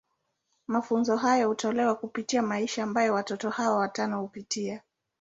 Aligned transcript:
Mafunzo 0.67 1.15
haya 1.17 1.45
hutolewa 1.45 1.95
kupitia 1.95 2.41
maisha 2.41 2.83
ambayo 2.83 3.13
watoto 3.13 3.49
hawa 3.49 3.77
watano 3.77 4.21
hupitia. 4.21 4.81